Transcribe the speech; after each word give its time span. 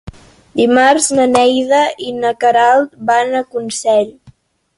Dimarts 0.61 1.09
na 1.19 1.27
Neida 1.33 1.81
i 2.07 2.15
na 2.23 2.33
Queralt 2.41 2.97
van 3.13 3.37
a 3.37 3.45
Consell. 3.53 4.11